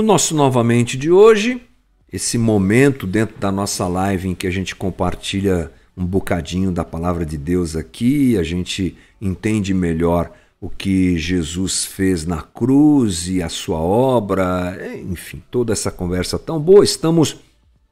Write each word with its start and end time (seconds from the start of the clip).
O 0.00 0.02
nosso 0.02 0.34
novamente 0.34 0.96
de 0.96 1.10
hoje, 1.10 1.60
esse 2.10 2.38
momento 2.38 3.06
dentro 3.06 3.36
da 3.38 3.52
nossa 3.52 3.86
live 3.86 4.30
em 4.30 4.34
que 4.34 4.46
a 4.46 4.50
gente 4.50 4.74
compartilha 4.74 5.70
um 5.94 6.06
bocadinho 6.06 6.72
da 6.72 6.82
palavra 6.82 7.26
de 7.26 7.36
Deus 7.36 7.76
aqui, 7.76 8.38
a 8.38 8.42
gente 8.42 8.96
entende 9.20 9.74
melhor 9.74 10.32
o 10.58 10.70
que 10.70 11.18
Jesus 11.18 11.84
fez 11.84 12.24
na 12.24 12.40
cruz 12.40 13.28
e 13.28 13.42
a 13.42 13.50
sua 13.50 13.76
obra, 13.78 14.74
enfim, 15.06 15.42
toda 15.50 15.74
essa 15.74 15.90
conversa 15.90 16.38
tão 16.38 16.58
boa. 16.58 16.82
Estamos 16.82 17.36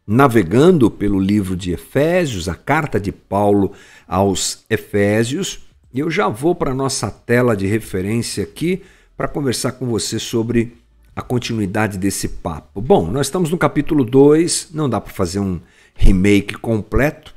navegando 0.07 0.91
pelo 0.91 1.21
livro 1.21 1.55
de 1.55 1.73
Efésios, 1.73 2.49
a 2.49 2.55
carta 2.55 2.99
de 2.99 3.13
Paulo 3.13 3.73
aos 4.09 4.65
Efésios, 4.71 5.69
e 5.93 6.01
eu 6.01 6.11
já 6.11 6.27
vou 6.27 6.55
para 6.55 6.71
a 6.71 6.75
nossa 6.75 7.11
tela 7.11 7.55
de 7.55 7.67
referência 7.67 8.45
aqui 8.45 8.81
para 9.15 9.29
conversar 9.29 9.73
com 9.73 9.85
você 9.85 10.19
sobre 10.19 10.73
a 11.19 11.21
continuidade 11.21 11.99
desse 11.99 12.29
papo. 12.29 12.81
Bom, 12.81 13.11
nós 13.11 13.27
estamos 13.27 13.51
no 13.51 13.59
capítulo 13.59 14.05
2, 14.05 14.69
não 14.73 14.89
dá 14.89 15.01
para 15.01 15.13
fazer 15.13 15.41
um 15.41 15.59
remake 15.93 16.55
completo, 16.55 17.35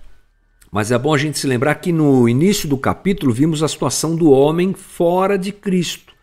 mas 0.71 0.91
é 0.91 0.99
bom 0.99 1.12
a 1.12 1.17
gente 1.17 1.40
se 1.40 1.48
lembrar 1.48 1.73
que 1.73 1.91
no 1.91 2.30
início 2.30 2.70
do 2.70 2.77
capítulo 2.77 3.34
vimos 3.34 3.63
a 3.63 3.67
situação 3.67 4.16
do 4.16 4.30
homem 4.30 4.76
fora 4.76 5.35
de 5.35 5.52
Cristo 5.52 6.13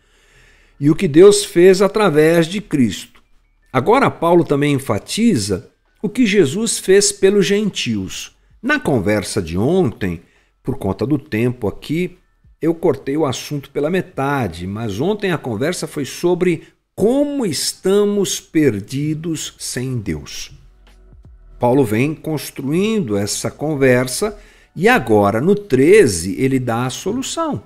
e 0.79 0.89
o 0.89 0.95
que 0.95 1.05
Deus 1.05 1.43
fez 1.43 1.81
através 1.81 2.47
de 2.47 2.61
Cristo. 2.61 3.21
Agora, 3.73 4.09
Paulo 4.09 4.45
também 4.45 4.75
enfatiza 4.75 5.69
o 6.01 6.07
que 6.07 6.25
Jesus 6.25 6.79
fez 6.79 7.11
pelos 7.11 7.45
gentios. 7.45 8.37
Na 8.63 8.79
conversa 8.79 9.41
de 9.41 9.57
ontem, 9.57 10.21
por 10.63 10.77
conta 10.77 11.05
do 11.05 11.19
tempo 11.19 11.67
aqui, 11.67 12.17
eu 12.61 12.73
cortei 12.73 13.17
o 13.17 13.25
assunto 13.25 13.69
pela 13.69 13.89
metade, 13.89 14.65
mas 14.65 15.01
ontem 15.01 15.33
a 15.33 15.37
conversa 15.37 15.85
foi 15.87 16.05
sobre 16.05 16.78
como 16.99 17.45
estamos 17.45 18.41
perdidos 18.41 19.53
sem 19.57 19.99
Deus. 19.99 20.51
Paulo 21.57 21.85
vem 21.85 22.13
construindo 22.13 23.15
essa 23.15 23.49
conversa 23.49 24.37
e 24.75 24.85
agora 24.85 25.39
no 25.39 25.55
13 25.55 26.35
ele 26.37 26.59
dá 26.59 26.85
a 26.85 26.89
solução. 26.89 27.63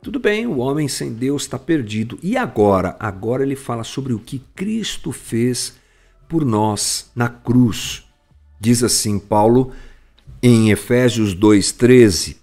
Tudo 0.00 0.20
bem, 0.20 0.46
o 0.46 0.58
homem 0.58 0.86
sem 0.86 1.12
Deus 1.12 1.42
está 1.42 1.58
perdido. 1.58 2.20
E 2.22 2.36
agora? 2.36 2.94
Agora 3.00 3.42
ele 3.42 3.56
fala 3.56 3.82
sobre 3.82 4.12
o 4.12 4.20
que 4.20 4.38
Cristo 4.54 5.10
fez 5.10 5.74
por 6.28 6.44
nós 6.44 7.10
na 7.16 7.28
cruz. 7.28 8.04
Diz 8.60 8.84
assim 8.84 9.18
Paulo 9.18 9.72
em 10.40 10.70
Efésios 10.70 11.34
2:13: 11.34 12.36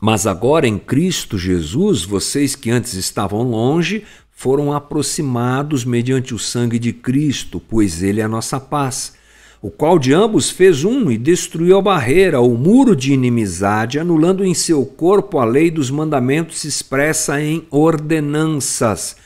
Mas 0.00 0.28
agora 0.28 0.68
em 0.68 0.78
Cristo 0.78 1.36
Jesus, 1.36 2.04
vocês 2.04 2.54
que 2.54 2.70
antes 2.70 2.94
estavam 2.94 3.42
longe, 3.42 4.06
foram 4.38 4.72
aproximados 4.72 5.84
mediante 5.84 6.32
o 6.32 6.38
sangue 6.38 6.78
de 6.78 6.92
Cristo, 6.92 7.60
pois 7.68 8.04
ele 8.04 8.20
é 8.20 8.22
a 8.22 8.28
nossa 8.28 8.60
paz, 8.60 9.14
o 9.60 9.68
qual 9.68 9.98
de 9.98 10.14
ambos 10.14 10.48
fez 10.48 10.84
um 10.84 11.10
e 11.10 11.18
destruiu 11.18 11.76
a 11.76 11.82
barreira, 11.82 12.40
o 12.40 12.56
muro 12.56 12.94
de 12.94 13.12
inimizade, 13.12 13.98
anulando 13.98 14.44
em 14.44 14.54
seu 14.54 14.86
corpo 14.86 15.40
a 15.40 15.44
lei 15.44 15.72
dos 15.72 15.90
mandamentos 15.90 16.62
expressa 16.62 17.42
em 17.42 17.66
ordenanças. 17.68 19.16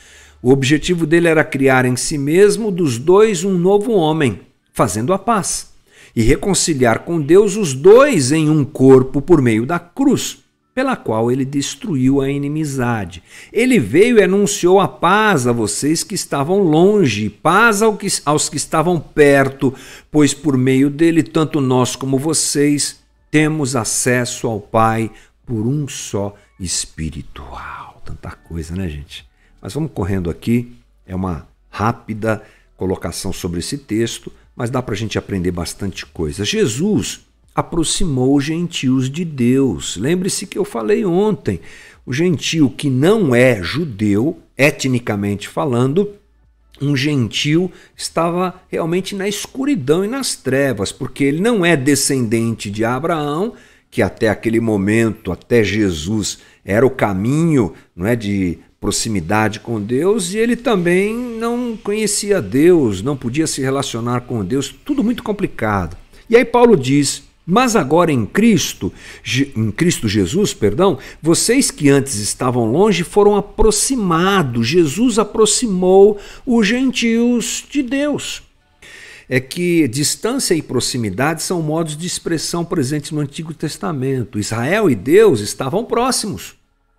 O 0.41 0.49
objetivo 0.49 1.05
dele 1.05 1.27
era 1.27 1.43
criar 1.43 1.85
em 1.85 1.95
si 1.95 2.17
mesmo 2.17 2.71
dos 2.71 2.97
dois 2.97 3.43
um 3.43 3.53
novo 3.53 3.91
homem, 3.91 4.39
fazendo 4.73 5.13
a 5.13 5.19
paz, 5.19 5.73
e 6.15 6.23
reconciliar 6.23 7.01
com 7.01 7.21
Deus 7.21 7.55
os 7.55 7.75
dois 7.75 8.31
em 8.31 8.49
um 8.49 8.65
corpo 8.65 9.21
por 9.21 9.43
meio 9.43 9.63
da 9.63 9.77
cruz, 9.77 10.42
pela 10.73 10.95
qual 10.95 11.31
ele 11.31 11.45
destruiu 11.45 12.19
a 12.21 12.29
inimizade. 12.29 13.21
Ele 13.51 13.79
veio 13.79 14.17
e 14.17 14.23
anunciou 14.23 14.79
a 14.79 14.87
paz 14.87 15.45
a 15.45 15.51
vocês 15.51 16.03
que 16.03 16.15
estavam 16.15 16.59
longe, 16.59 17.29
paz 17.29 17.81
aos 18.25 18.49
que 18.49 18.57
estavam 18.57 18.99
perto, 18.99 19.73
pois 20.11 20.33
por 20.33 20.57
meio 20.57 20.89
dele, 20.89 21.21
tanto 21.21 21.61
nós 21.61 21.95
como 21.95 22.17
vocês 22.17 23.01
temos 23.29 23.75
acesso 23.75 24.47
ao 24.47 24.59
Pai 24.59 25.11
por 25.45 25.65
um 25.65 25.87
só 25.87 26.35
Espírito. 26.59 27.43
Uau, 27.43 28.01
tanta 28.05 28.31
coisa, 28.31 28.75
né, 28.75 28.87
gente? 28.87 29.27
Mas 29.61 29.73
vamos 29.73 29.91
correndo 29.93 30.29
aqui, 30.29 30.75
é 31.05 31.15
uma 31.15 31.47
rápida 31.69 32.43
colocação 32.77 33.33
sobre 33.33 33.59
esse 33.59 33.77
texto, 33.77 34.31
mas 34.55 34.69
dá 34.69 34.81
para 34.81 34.93
a 34.93 34.97
gente 34.97 35.17
aprender 35.17 35.51
bastante 35.51 36.05
coisa. 36.05 36.45
Jesus 36.45 37.21
aproximou 37.55 38.35
os 38.35 38.43
gentios 38.43 39.09
de 39.09 39.23
Deus. 39.23 39.97
Lembre-se 39.97 40.47
que 40.47 40.57
eu 40.57 40.65
falei 40.65 41.05
ontem: 41.05 41.59
o 42.05 42.13
gentio 42.13 42.69
que 42.69 42.89
não 42.89 43.35
é 43.35 43.61
judeu, 43.61 44.39
etnicamente 44.57 45.47
falando, 45.47 46.09
um 46.81 46.95
gentio 46.95 47.71
estava 47.95 48.61
realmente 48.69 49.15
na 49.15 49.27
escuridão 49.27 50.03
e 50.03 50.07
nas 50.07 50.35
trevas, 50.35 50.91
porque 50.91 51.23
ele 51.23 51.39
não 51.39 51.65
é 51.65 51.77
descendente 51.77 52.69
de 52.69 52.83
Abraão, 52.83 53.53
que 53.89 54.01
até 54.01 54.29
aquele 54.29 54.59
momento, 54.59 55.31
até 55.31 55.63
Jesus, 55.63 56.39
era 56.65 56.85
o 56.85 56.89
caminho 56.89 57.73
não 57.95 58.07
é, 58.07 58.15
de 58.15 58.57
proximidade 58.81 59.61
com 59.61 59.79
Deus 59.79 60.33
e 60.33 60.37
ele 60.37 60.57
também 60.57 61.15
não 61.15 61.77
conhecia 61.81 62.41
Deus, 62.41 63.01
não 63.01 63.15
podia 63.15 63.47
se 63.47 63.61
relacionar 63.61 64.21
com 64.21 64.43
Deus, 64.43 64.75
tudo 64.83 65.03
muito 65.03 65.23
complicado. 65.23 65.95
E 66.29 66.35
aí 66.35 66.43
Paulo 66.43 66.75
diz: 66.75 67.23
"Mas 67.45 67.75
agora 67.75 68.11
em 68.11 68.25
Cristo, 68.25 68.91
em 69.55 69.71
Cristo 69.71 70.07
Jesus, 70.07 70.53
perdão, 70.53 70.97
vocês 71.21 71.69
que 71.69 71.89
antes 71.89 72.15
estavam 72.15 72.71
longe 72.71 73.03
foram 73.03 73.35
aproximados. 73.35 74.67
Jesus 74.67 75.19
aproximou 75.19 76.19
os 76.45 76.67
gentios 76.67 77.65
de 77.69 77.83
Deus." 77.83 78.43
É 79.29 79.39
que 79.39 79.87
distância 79.87 80.53
e 80.53 80.61
proximidade 80.61 81.41
são 81.41 81.61
modos 81.61 81.95
de 81.95 82.05
expressão 82.05 82.63
presentes 82.63 83.11
no 83.11 83.21
Antigo 83.21 83.53
Testamento. 83.53 84.37
Israel 84.37 84.89
e 84.89 84.95
Deus 84.95 85.39
estavam 85.39 85.85
próximos. 85.85 86.55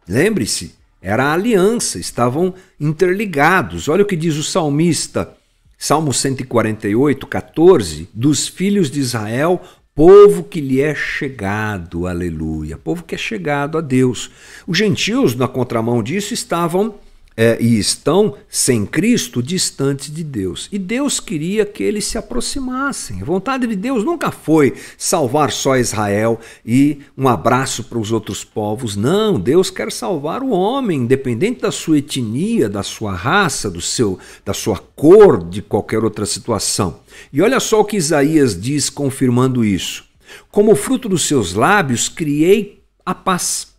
Lembre-se, 0.09 0.75
era 1.01 1.27
a 1.27 1.33
aliança, 1.35 1.99
estavam 1.99 2.55
interligados. 2.81 3.89
Olha 3.89 4.03
o 4.03 4.07
que 4.07 4.17
diz 4.17 4.37
o 4.37 4.43
salmista, 4.43 5.35
Salmo 5.77 6.15
148, 6.15 7.27
14: 7.27 8.09
dos 8.15 8.49
filhos 8.49 8.91
de 8.91 9.01
Israel, 9.01 9.61
povo 9.95 10.43
que 10.43 10.61
lhe 10.61 10.81
é 10.81 10.95
chegado, 10.95 12.07
aleluia, 12.09 12.77
povo 12.77 13.05
que 13.05 13.15
é 13.15 13.19
chegado 13.19 13.79
a 13.79 13.81
Deus. 13.81 14.31
Os 14.67 14.77
gentios, 14.77 15.37
na 15.37 15.47
contramão 15.47 16.03
disso, 16.03 16.35
estavam 16.35 16.97
é, 17.37 17.57
e 17.61 17.79
estão 17.79 18.37
sem 18.49 18.87
Cristo 18.87 19.43
distantes 19.43 20.13
de 20.13 20.23
Deus. 20.23 20.69
E 20.71 20.79
Deus 20.79 21.19
queria 21.19 21.67
que 21.67 21.83
eles 21.83 22.05
se 22.05 22.17
aproximassem. 22.17 23.21
A 23.21 23.25
vontade 23.25 23.67
de 23.67 23.75
Deus 23.75 24.05
nunca 24.05 24.31
foi 24.31 24.75
salvar 24.97 25.51
só 25.51 25.77
Israel 25.77 26.39
e 26.65 27.01
um 27.19 27.29
abraço 27.29 27.85
para 27.85 27.99
os 27.99 28.13
outros 28.13 28.45
povos. 28.45 28.95
Não, 28.95 29.39
Deus 29.39 29.69
quer 29.69 29.91
salvar 29.91 30.43
o 30.43 30.51
homem, 30.51 31.01
independente 31.01 31.63
da 31.63 31.73
sua 31.73 31.99
etnia, 31.99 32.69
da 32.69 32.83
sua 32.83 33.13
raça, 33.13 33.69
do 33.69 33.81
seu, 33.81 34.19
da 34.45 34.55
sua 34.55 34.79
cor, 34.79 35.43
de 35.43 35.61
qualquer 35.61 36.05
outra 36.05 36.27
situação. 36.27 37.01
E 37.33 37.43
olha 37.43 37.59
só 37.59 37.81
o 37.81 37.85
que 37.85 37.97
Isaías 37.97 38.61
diz 38.61 38.89
confirmando 38.89 39.65
isso. 39.65 40.05
Como 40.51 40.77
fruto 40.77 41.09
dos 41.09 41.27
seus 41.27 41.55
lábios 41.55 42.09
criei 42.09 42.81
a 43.05 43.15
paz. 43.15 43.75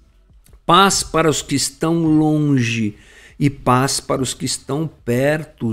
Paz 0.65 1.03
para 1.03 1.29
os 1.29 1.41
que 1.41 1.55
estão 1.55 2.03
longe 2.03 2.95
e 3.39 3.49
paz 3.49 3.99
para 3.99 4.21
os 4.21 4.33
que 4.33 4.45
estão 4.45 4.89
perto, 5.03 5.71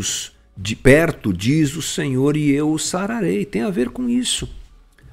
de 0.57 0.77
perto, 0.77 1.33
diz 1.33 1.77
o 1.77 1.83
Senhor, 1.83 2.37
e 2.37 2.51
eu 2.51 2.73
os 2.73 2.87
sararei. 2.87 3.45
Tem 3.45 3.63
a 3.63 3.71
ver 3.71 3.91
com 3.91 4.09
isso. 4.09 4.49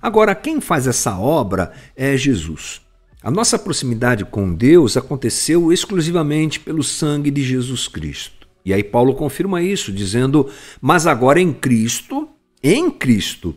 Agora, 0.02 0.34
quem 0.34 0.62
faz 0.62 0.88
essa 0.88 1.18
obra 1.18 1.72
é 1.96 2.16
Jesus. 2.16 2.82
A 3.22 3.30
nossa 3.30 3.60
proximidade 3.60 4.24
com 4.24 4.54
Deus 4.54 4.96
aconteceu 4.96 5.74
exclusivamente 5.74 6.60
pelo 6.60 6.84
sangue 6.84 7.30
de 7.30 7.44
Jesus 7.44 7.88
Cristo. 7.88 8.48
E 8.64 8.74
aí 8.74 8.84
Paulo 8.84 9.14
confirma 9.14 9.62
isso, 9.62 9.92
dizendo: 9.92 10.50
Mas 10.82 11.06
agora 11.06 11.42
em 11.42 11.52
Cristo, 11.52 12.30
em 12.64 12.90
Cristo, 12.90 13.56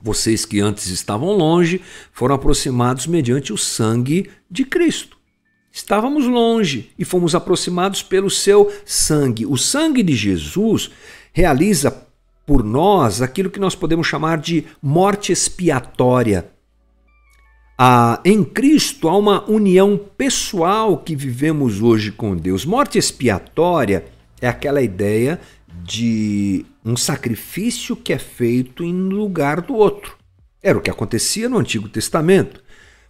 vocês 0.00 0.44
que 0.44 0.60
antes 0.60 0.86
estavam 0.88 1.32
longe 1.32 1.80
foram 2.12 2.34
aproximados 2.34 3.06
mediante 3.06 3.52
o 3.52 3.58
sangue 3.58 4.30
de 4.50 4.64
Cristo. 4.64 5.16
Estávamos 5.72 6.26
longe 6.26 6.90
e 6.98 7.04
fomos 7.04 7.34
aproximados 7.34 8.02
pelo 8.02 8.28
seu 8.28 8.70
sangue. 8.84 9.46
O 9.46 9.56
sangue 9.56 10.02
de 10.02 10.14
Jesus 10.14 10.90
realiza 11.32 12.06
por 12.44 12.62
nós 12.62 13.22
aquilo 13.22 13.48
que 13.48 13.58
nós 13.58 13.74
podemos 13.74 14.06
chamar 14.06 14.36
de 14.36 14.64
morte 14.82 15.32
expiatória. 15.32 16.50
Ah, 17.78 18.20
em 18.22 18.44
Cristo 18.44 19.08
há 19.08 19.16
uma 19.16 19.48
união 19.50 19.98
pessoal 20.16 20.98
que 20.98 21.16
vivemos 21.16 21.80
hoje 21.80 22.12
com 22.12 22.36
Deus. 22.36 22.66
Morte 22.66 22.98
expiatória 22.98 24.04
é 24.42 24.48
aquela 24.48 24.82
ideia 24.82 25.40
de 25.82 26.66
um 26.84 26.96
sacrifício 26.96 27.96
que 27.96 28.12
é 28.12 28.18
feito 28.18 28.84
em 28.84 28.92
lugar 28.92 29.62
do 29.62 29.74
outro. 29.74 30.16
Era 30.62 30.76
o 30.76 30.82
que 30.82 30.90
acontecia 30.90 31.48
no 31.48 31.58
Antigo 31.58 31.88
Testamento. 31.88 32.62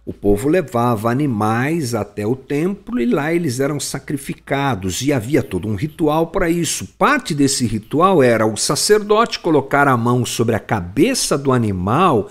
O 0.05 0.11
povo 0.11 0.49
levava 0.49 1.09
animais 1.09 1.95
até 1.95 2.27
o 2.27 2.35
templo 2.35 2.99
e 2.99 3.05
lá 3.05 3.33
eles 3.33 3.61
eram 3.61 3.79
sacrificados, 3.79 5.01
e 5.01 5.13
havia 5.13 5.41
todo 5.41 5.67
um 5.67 5.75
ritual 5.75 6.27
para 6.27 6.49
isso. 6.49 6.87
Parte 6.97 7.33
desse 7.33 7.65
ritual 7.65 8.21
era 8.21 8.45
o 8.45 8.57
sacerdote 8.57 9.39
colocar 9.39 9.87
a 9.87 9.95
mão 9.95 10.25
sobre 10.25 10.55
a 10.55 10.59
cabeça 10.59 11.37
do 11.37 11.53
animal 11.53 12.29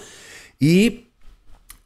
e 0.60 1.04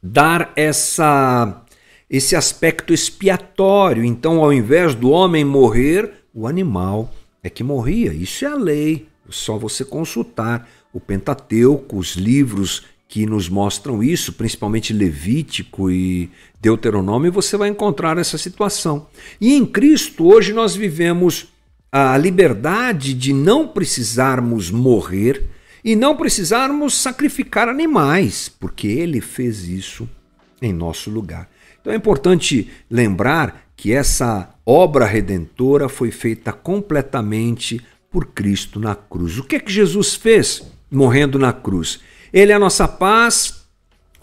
dar 0.03 0.51
essa 0.55 1.63
esse 2.09 2.35
aspecto 2.35 2.93
expiatório. 2.93 4.03
Então, 4.03 4.41
ao 4.41 4.53
invés 4.53 4.95
do 4.95 5.09
homem 5.09 5.43
morrer, 5.43 6.23
o 6.33 6.47
animal 6.47 7.13
é 7.43 7.49
que 7.49 7.63
morria. 7.63 8.13
Isso 8.13 8.45
é 8.45 8.47
a 8.47 8.55
lei. 8.55 9.07
É 9.27 9.31
só 9.31 9.57
você 9.57 9.83
consultar 9.83 10.69
o 10.93 11.01
Pentateuco, 11.01 11.97
os 11.97 12.15
livros 12.15 12.85
que 13.07 13.25
nos 13.25 13.47
mostram 13.47 14.03
isso, 14.03 14.33
principalmente 14.33 14.91
Levítico 14.93 15.89
e 15.89 16.29
Deuteronômio, 16.61 17.31
você 17.31 17.55
vai 17.55 17.69
encontrar 17.69 18.17
essa 18.17 18.37
situação. 18.37 19.07
E 19.39 19.53
em 19.53 19.65
Cristo, 19.65 20.27
hoje 20.27 20.51
nós 20.51 20.75
vivemos 20.75 21.47
a 21.91 22.17
liberdade 22.17 23.13
de 23.13 23.31
não 23.31 23.67
precisarmos 23.67 24.69
morrer 24.69 25.49
e 25.83 25.95
não 25.95 26.17
precisarmos 26.17 26.95
sacrificar 26.95 27.69
animais, 27.69 28.49
porque 28.49 28.87
ele 28.87 29.21
fez 29.21 29.67
isso 29.67 30.07
em 30.61 30.73
nosso 30.73 31.09
lugar. 31.09 31.49
Então 31.79 31.93
é 31.93 31.95
importante 31.95 32.69
lembrar 32.89 33.69
que 33.77 33.93
essa 33.93 34.53
obra 34.65 35.05
redentora 35.05 35.87
foi 35.87 36.11
feita 36.11 36.51
completamente 36.51 37.81
por 38.11 38.25
Cristo 38.27 38.79
na 38.79 38.95
cruz. 38.95 39.37
O 39.37 39.43
que 39.43 39.55
é 39.55 39.59
que 39.59 39.71
Jesus 39.71 40.15
fez 40.15 40.63
morrendo 40.91 41.39
na 41.39 41.53
cruz? 41.53 42.01
Ele 42.37 42.51
é 42.51 42.55
a 42.55 42.59
nossa 42.59 42.87
paz, 42.87 43.65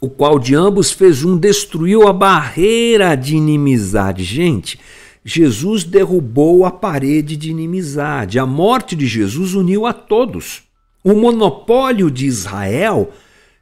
o 0.01 0.09
qual 0.09 0.39
de 0.39 0.55
ambos 0.55 0.93
fez 0.93 1.25
um, 1.25 1.37
destruiu 1.37 2.07
a 2.07 2.13
barreira 2.13 3.17
de 3.17 3.35
inimizade. 3.35 4.23
Gente, 4.23 4.79
Jesus 5.25 5.83
derrubou 5.83 6.65
a 6.65 6.71
parede 6.71 7.37
de 7.37 7.51
inimizade. 7.51 8.39
A 8.39 8.47
morte 8.47 8.95
de 8.95 9.05
Jesus 9.05 9.57
uniu 9.57 9.85
a 9.85 9.93
todos. 9.93 10.63
O 11.03 11.13
monopólio 11.13 12.09
de 12.09 12.25
Israel 12.25 13.11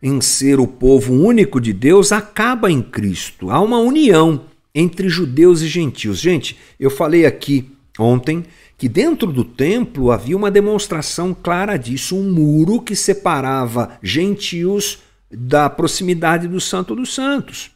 em 0.03 0.21
ser 0.21 0.61
o 0.61 0.67
povo 0.67 1.15
único 1.15 1.59
de 1.59 1.73
Deus 1.73 2.13
acaba 2.13 2.71
em 2.71 2.83
Cristo. 2.83 3.49
Há 3.49 3.59
uma 3.59 3.79
união 3.79 4.43
entre 4.75 5.09
judeus 5.09 5.63
e 5.63 5.67
gentios. 5.67 6.21
Gente, 6.21 6.59
eu 6.79 6.91
falei 6.91 7.25
aqui 7.25 7.71
ontem 7.99 8.45
que 8.83 8.89
dentro 8.89 9.33
do 9.33 9.45
templo 9.45 10.11
havia 10.11 10.37
uma 10.37 10.51
demonstração 10.51 11.33
clara 11.33 11.77
disso, 11.77 12.17
um 12.17 12.33
muro 12.33 12.83
que 12.83 12.97
separava 12.97 13.97
gentios 14.03 14.99
da 15.31 15.71
proximidade 15.71 16.49
do 16.49 16.61
Santo 16.61 16.97
dos 16.97 17.15
Santos. 17.15 17.71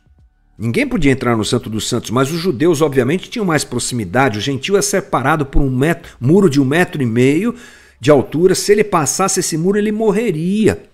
Ninguém 0.59 0.85
podia 0.85 1.13
entrar 1.13 1.37
no 1.37 1.45
Santo 1.45 1.71
dos 1.71 1.89
Santos, 1.89 2.11
mas 2.11 2.33
os 2.33 2.41
judeus, 2.41 2.83
obviamente, 2.83 3.31
tinham 3.31 3.47
mais 3.47 3.63
proximidade. 3.63 4.39
O 4.39 4.41
gentio 4.41 4.77
é 4.77 4.83
separado 4.83 5.47
por 5.47 5.63
um 5.63 5.71
metro, 5.71 6.17
muro 6.21 6.51
de 6.51 6.61
um 6.61 6.65
metro 6.65 7.01
e 7.01 7.07
meio 7.07 7.55
de 8.01 8.11
altura. 8.11 8.57
Se 8.57 8.73
ele 8.73 8.83
passasse 8.83 9.39
esse 9.39 9.57
muro, 9.57 9.79
ele 9.79 9.93
morreria. 9.93 10.91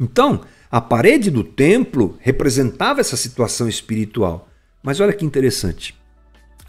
Então, 0.00 0.40
a 0.70 0.80
parede 0.80 1.30
do 1.30 1.44
templo 1.44 2.16
representava 2.20 3.02
essa 3.02 3.14
situação 3.14 3.68
espiritual. 3.68 4.48
Mas 4.82 5.00
olha 5.00 5.12
que 5.12 5.26
interessante. 5.26 5.94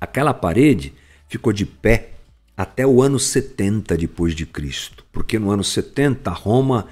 Aquela 0.01 0.33
parede 0.33 0.94
ficou 1.29 1.53
de 1.53 1.65
pé 1.65 2.09
até 2.56 2.86
o 2.86 3.01
ano 3.01 3.19
70 3.19 3.98
depois 3.98 4.36
de 4.36 4.45
Cristo, 4.45 5.06
porque 5.12 5.39
no 5.39 5.51
ano 5.51 5.63
70 5.63 6.30
Roma 6.31 6.88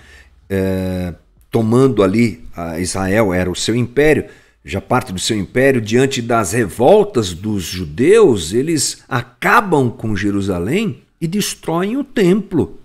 é, 0.50 1.14
tomando 1.52 2.04
ali 2.04 2.44
Israel 2.80 3.34
era 3.34 3.50
o 3.50 3.56
seu 3.56 3.76
império, 3.76 4.26
já 4.64 4.82
parte 4.82 5.12
do 5.14 5.20
seu 5.20 5.38
império 5.38 5.82
diante 5.82 6.22
das 6.22 6.52
revoltas 6.52 7.34
dos 7.34 7.64
judeus, 7.64 8.54
eles 8.54 9.04
acabam 9.08 9.90
com 9.90 10.16
Jerusalém 10.16 11.04
e 11.20 11.28
destroem 11.28 11.98
o 11.98 12.04
templo 12.04 12.80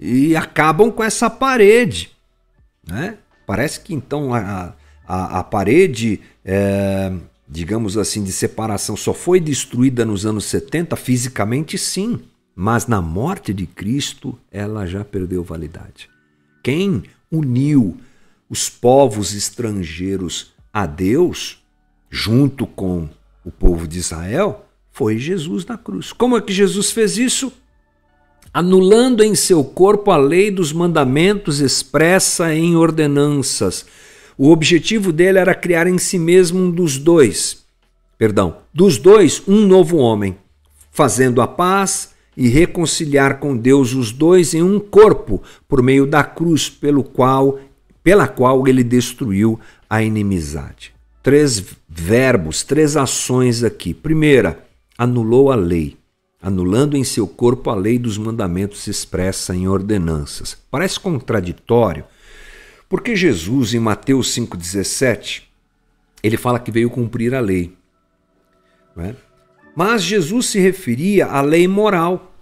e 0.00 0.36
acabam 0.36 0.90
com 0.90 1.02
essa 1.02 1.28
parede, 1.28 2.10
né? 2.86 3.16
Parece 3.46 3.80
que 3.80 3.94
então 3.94 4.32
a, 4.32 4.74
a, 5.06 5.40
a 5.40 5.44
parede 5.44 6.20
é, 6.44 7.12
digamos 7.48 7.96
assim, 7.96 8.22
de 8.22 8.32
separação 8.32 8.96
só 8.96 9.14
foi 9.14 9.40
destruída 9.40 10.04
nos 10.04 10.26
anos 10.26 10.44
70, 10.44 10.94
fisicamente 10.96 11.78
sim, 11.78 12.20
mas 12.54 12.86
na 12.86 13.00
morte 13.00 13.54
de 13.54 13.66
Cristo 13.66 14.38
ela 14.50 14.84
já 14.84 15.04
perdeu 15.04 15.42
validade. 15.42 16.10
Quem 16.62 17.04
uniu 17.30 17.96
os 18.50 18.68
povos 18.68 19.34
estrangeiros 19.34 20.52
a 20.72 20.84
Deus, 20.84 21.62
junto 22.10 22.66
com 22.66 23.08
o 23.44 23.50
povo 23.50 23.86
de 23.88 23.98
Israel, 23.98 24.66
foi 24.90 25.16
Jesus 25.16 25.64
na 25.64 25.78
cruz. 25.78 26.12
Como 26.12 26.36
é 26.36 26.40
que 26.40 26.52
Jesus 26.52 26.90
fez 26.90 27.16
isso? 27.16 27.52
Anulando 28.52 29.22
em 29.22 29.34
seu 29.34 29.62
corpo 29.62 30.10
a 30.10 30.16
lei 30.16 30.50
dos 30.50 30.72
mandamentos 30.72 31.60
expressa 31.60 32.54
em 32.54 32.76
ordenanças 32.76 33.86
o 34.38 34.50
objetivo 34.50 35.12
dele 35.12 35.38
era 35.38 35.54
criar 35.54 35.88
em 35.88 35.98
si 35.98 36.18
mesmo 36.18 36.60
um 36.60 36.70
dos 36.70 36.96
dois, 36.96 37.64
perdão, 38.16 38.58
dos 38.72 38.96
dois 38.96 39.42
um 39.48 39.66
novo 39.66 39.96
homem, 39.96 40.38
fazendo 40.92 41.42
a 41.42 41.48
paz 41.48 42.14
e 42.36 42.48
reconciliar 42.48 43.40
com 43.40 43.56
Deus 43.56 43.94
os 43.94 44.12
dois 44.12 44.54
em 44.54 44.62
um 44.62 44.78
corpo 44.78 45.42
por 45.66 45.82
meio 45.82 46.06
da 46.06 46.22
cruz 46.22 46.70
pelo 46.70 47.02
qual 47.02 47.58
pela 48.02 48.28
qual 48.28 48.66
ele 48.68 48.84
destruiu 48.84 49.58
a 49.90 50.02
inimizade. 50.02 50.94
Três 51.22 51.62
verbos, 51.88 52.62
três 52.62 52.96
ações 52.96 53.62
aqui. 53.64 53.92
Primeira, 53.92 54.64
anulou 54.96 55.50
a 55.50 55.56
lei, 55.56 55.96
anulando 56.40 56.96
em 56.96 57.04
seu 57.04 57.26
corpo 57.26 57.68
a 57.70 57.74
lei 57.74 57.98
dos 57.98 58.16
mandamentos 58.16 58.86
expressa 58.86 59.54
em 59.54 59.68
ordenanças. 59.68 60.56
Parece 60.70 60.98
contraditório, 61.00 62.04
porque 62.88 63.14
Jesus, 63.14 63.74
em 63.74 63.78
Mateus 63.78 64.34
5,17, 64.34 65.42
ele 66.22 66.36
fala 66.36 66.58
que 66.58 66.70
veio 66.70 66.90
cumprir 66.90 67.34
a 67.34 67.40
lei. 67.40 67.76
É? 68.96 69.14
Mas 69.76 70.02
Jesus 70.02 70.46
se 70.46 70.58
referia 70.58 71.26
à 71.26 71.40
lei 71.40 71.68
moral. 71.68 72.34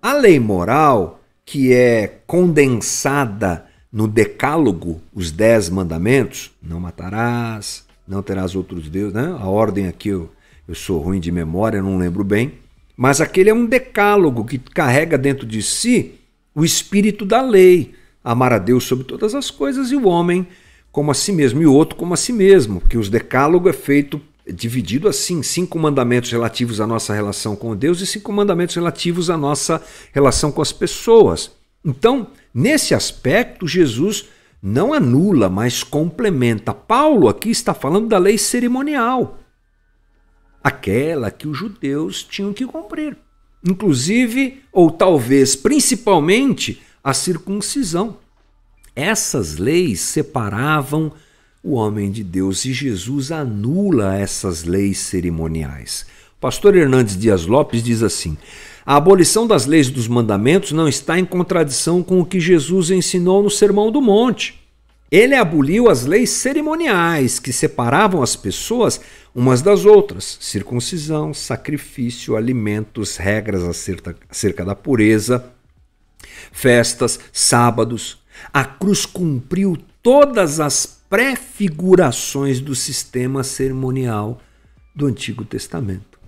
A 0.00 0.14
lei 0.14 0.40
moral, 0.40 1.20
que 1.44 1.74
é 1.74 2.20
condensada 2.26 3.66
no 3.92 4.06
Decálogo, 4.06 5.02
os 5.12 5.30
dez 5.30 5.68
mandamentos, 5.68 6.50
não 6.62 6.80
matarás, 6.80 7.84
não 8.06 8.22
terás 8.22 8.54
outros 8.54 8.88
deuses, 8.88 9.12
né? 9.12 9.36
A 9.38 9.46
ordem 9.46 9.88
aqui 9.88 10.08
eu, 10.08 10.30
eu 10.66 10.74
sou 10.74 11.00
ruim 11.00 11.20
de 11.20 11.30
memória, 11.30 11.82
não 11.82 11.98
lembro 11.98 12.24
bem. 12.24 12.54
Mas 12.96 13.20
aquele 13.20 13.50
é 13.50 13.54
um 13.54 13.66
decálogo 13.66 14.44
que 14.44 14.58
carrega 14.58 15.18
dentro 15.18 15.46
de 15.46 15.62
si 15.62 16.14
o 16.54 16.64
espírito 16.64 17.24
da 17.24 17.42
lei 17.42 17.94
amar 18.22 18.52
a 18.52 18.58
Deus 18.58 18.84
sobre 18.84 19.04
todas 19.04 19.34
as 19.34 19.50
coisas 19.50 19.90
e 19.90 19.96
o 19.96 20.06
homem 20.06 20.46
como 20.92 21.10
a 21.10 21.14
si 21.14 21.32
mesmo 21.32 21.62
e 21.62 21.66
o 21.66 21.72
outro 21.72 21.96
como 21.96 22.14
a 22.14 22.16
si 22.16 22.32
mesmo, 22.32 22.80
porque 22.80 22.98
os 22.98 23.08
decálogo 23.08 23.68
é 23.68 23.72
feito 23.72 24.20
dividido 24.52 25.08
assim, 25.08 25.42
cinco 25.42 25.78
mandamentos 25.78 26.30
relativos 26.30 26.80
à 26.80 26.86
nossa 26.86 27.14
relação 27.14 27.54
com 27.54 27.76
Deus 27.76 28.00
e 28.00 28.06
cinco 28.06 28.32
mandamentos 28.32 28.74
relativos 28.74 29.30
à 29.30 29.36
nossa 29.36 29.82
relação 30.12 30.50
com 30.50 30.60
as 30.60 30.72
pessoas. 30.72 31.52
Então, 31.84 32.28
nesse 32.52 32.94
aspecto, 32.94 33.66
Jesus 33.66 34.28
não 34.62 34.92
anula, 34.92 35.48
mas 35.48 35.82
complementa. 35.82 36.74
Paulo 36.74 37.28
aqui 37.28 37.50
está 37.50 37.72
falando 37.72 38.08
da 38.08 38.18
lei 38.18 38.36
cerimonial, 38.36 39.38
aquela 40.62 41.30
que 41.30 41.48
os 41.48 41.56
judeus 41.56 42.22
tinham 42.22 42.52
que 42.52 42.66
cumprir. 42.66 43.16
Inclusive, 43.64 44.62
ou 44.72 44.90
talvez 44.90 45.54
principalmente, 45.54 46.82
a 47.02 47.14
circuncisão. 47.14 48.16
Essas 48.94 49.56
leis 49.56 50.00
separavam 50.00 51.12
o 51.62 51.74
homem 51.74 52.10
de 52.10 52.24
Deus 52.24 52.64
e 52.64 52.72
Jesus 52.72 53.30
anula 53.30 54.16
essas 54.16 54.64
leis 54.64 54.98
cerimoniais. 54.98 56.06
O 56.36 56.40
pastor 56.40 56.76
Hernandes 56.76 57.16
Dias 57.16 57.46
Lopes 57.46 57.82
diz 57.82 58.02
assim: 58.02 58.36
a 58.84 58.96
abolição 58.96 59.46
das 59.46 59.66
leis 59.66 59.90
dos 59.90 60.08
mandamentos 60.08 60.72
não 60.72 60.88
está 60.88 61.18
em 61.18 61.24
contradição 61.24 62.02
com 62.02 62.20
o 62.20 62.24
que 62.24 62.40
Jesus 62.40 62.90
ensinou 62.90 63.42
no 63.42 63.50
Sermão 63.50 63.92
do 63.92 64.00
Monte. 64.00 64.58
Ele 65.10 65.34
aboliu 65.34 65.90
as 65.90 66.06
leis 66.06 66.30
cerimoniais 66.30 67.38
que 67.38 67.52
separavam 67.52 68.22
as 68.22 68.36
pessoas 68.36 69.00
umas 69.34 69.60
das 69.60 69.84
outras: 69.84 70.38
circuncisão, 70.40 71.34
sacrifício, 71.34 72.36
alimentos, 72.36 73.16
regras 73.16 73.62
acerca, 73.62 74.16
acerca 74.28 74.64
da 74.64 74.74
pureza, 74.74 75.44
festas, 76.52 77.18
sábados. 77.32 78.22
A 78.52 78.64
cruz 78.64 79.04
cumpriu 79.06 79.76
todas 80.02 80.60
as 80.60 81.00
prefigurações 81.08 82.60
do 82.60 82.74
sistema 82.74 83.42
cerimonial 83.42 84.40
do 84.94 85.06
Antigo 85.06 85.44
Testamento. 85.44 86.18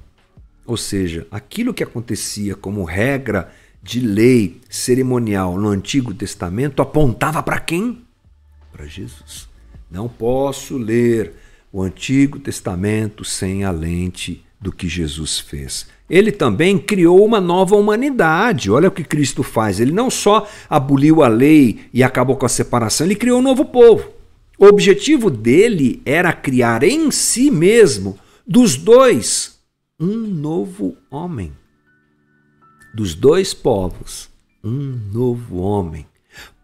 Ou 0.66 0.76
seja, 0.76 1.26
aquilo 1.30 1.74
que 1.74 1.82
acontecia 1.82 2.54
como 2.54 2.84
regra 2.84 3.52
de 3.82 4.00
lei 4.00 4.60
cerimonial 4.70 5.58
no 5.58 5.68
Antigo 5.68 6.14
Testamento 6.14 6.80
apontava 6.80 7.42
para 7.42 7.58
quem? 7.58 8.04
Para 8.70 8.86
Jesus. 8.86 9.48
Não 9.90 10.08
posso 10.08 10.78
ler 10.78 11.34
o 11.72 11.82
Antigo 11.82 12.38
Testamento 12.38 13.24
sem 13.24 13.64
a 13.64 13.70
lente 13.70 14.44
do 14.60 14.72
que 14.72 14.88
Jesus 14.88 15.40
fez. 15.40 15.88
Ele 16.12 16.30
também 16.30 16.76
criou 16.76 17.24
uma 17.24 17.40
nova 17.40 17.74
humanidade. 17.74 18.70
Olha 18.70 18.88
o 18.88 18.92
que 18.92 19.02
Cristo 19.02 19.42
faz. 19.42 19.80
Ele 19.80 19.92
não 19.92 20.10
só 20.10 20.46
aboliu 20.68 21.22
a 21.22 21.28
lei 21.28 21.86
e 21.90 22.02
acabou 22.02 22.36
com 22.36 22.44
a 22.44 22.50
separação, 22.50 23.06
ele 23.06 23.16
criou 23.16 23.38
um 23.38 23.42
novo 23.42 23.64
povo. 23.64 24.10
O 24.58 24.66
objetivo 24.66 25.30
dele 25.30 26.02
era 26.04 26.30
criar 26.34 26.82
em 26.82 27.10
si 27.10 27.50
mesmo, 27.50 28.18
dos 28.46 28.76
dois, 28.76 29.58
um 29.98 30.14
novo 30.18 30.98
homem. 31.10 31.50
Dos 32.94 33.14
dois 33.14 33.54
povos, 33.54 34.28
um 34.62 35.00
novo 35.14 35.60
homem. 35.60 36.04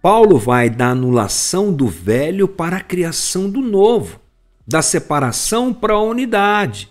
Paulo 0.02 0.36
vai 0.36 0.68
da 0.68 0.90
anulação 0.90 1.72
do 1.72 1.88
velho 1.88 2.46
para 2.46 2.76
a 2.76 2.82
criação 2.82 3.48
do 3.48 3.62
novo, 3.62 4.20
da 4.66 4.82
separação 4.82 5.72
para 5.72 5.94
a 5.94 6.02
unidade 6.02 6.90